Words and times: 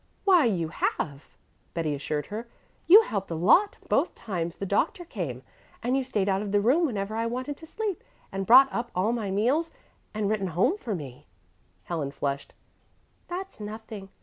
"Why 0.25 0.45
you 0.45 0.69
have," 0.69 1.37
Betty 1.75 1.93
assured 1.93 2.25
her. 2.33 2.47
"You 2.87 3.03
helped 3.03 3.29
a 3.29 3.35
lot 3.35 3.77
both 3.87 4.15
times 4.15 4.55
the 4.55 4.65
doctor 4.65 5.05
came, 5.05 5.43
and 5.83 5.95
you've 5.95 6.07
stayed 6.07 6.27
out 6.27 6.41
of 6.41 6.51
the 6.51 6.59
room 6.59 6.87
whenever 6.87 7.15
I 7.15 7.27
wanted 7.27 7.55
to 7.57 7.67
sleep, 7.67 8.03
and 8.31 8.47
brought 8.47 8.73
up 8.73 8.89
all 8.95 9.13
my 9.13 9.29
meals, 9.29 9.69
and 10.11 10.27
written 10.27 10.47
home 10.47 10.75
for 10.79 10.95
me." 10.95 11.27
Helen 11.83 12.09
flushed. 12.09 12.55
"That's 13.27 13.59
nothing. 13.59 14.09